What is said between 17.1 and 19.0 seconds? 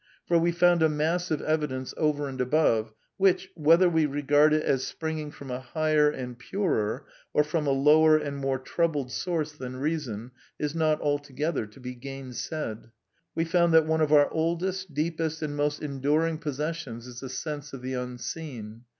the sense of the Unseen.